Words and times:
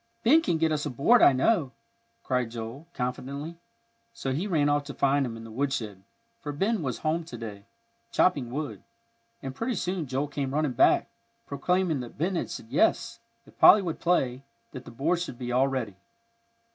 "Ben 0.23 0.41
can 0.41 0.57
get 0.57 0.71
us 0.71 0.83
a 0.87 0.89
board, 0.89 1.21
I 1.21 1.31
know," 1.31 1.73
cried 2.23 2.49
Joel, 2.49 2.87
confidently; 2.91 3.57
so 4.15 4.33
he 4.33 4.47
ran 4.47 4.67
off 4.67 4.83
to 4.85 4.95
find 4.95 5.23
him 5.27 5.37
in 5.37 5.43
the 5.43 5.51
woodshed, 5.51 6.01
for 6.41 6.51
Ben 6.51 6.81
was 6.81 6.97
home 7.05 7.23
to 7.25 7.37
day, 7.37 7.67
chopping 8.11 8.49
wood. 8.49 8.81
And 9.43 9.53
pretty 9.53 9.75
soon 9.75 10.07
Joel 10.07 10.27
came 10.27 10.55
running 10.55 10.71
back, 10.73 11.07
proclaiming 11.45 11.99
that 11.99 12.17
Ben 12.17 12.35
had 12.35 12.49
said 12.49 12.69
yes, 12.71 13.19
if 13.45 13.59
Polly 13.59 13.83
would 13.83 13.99
play, 13.99 14.41
that 14.71 14.85
the 14.85 14.89
board 14.89 15.19
should 15.19 15.37
be 15.37 15.51
all 15.51 15.67
ready. 15.67 15.97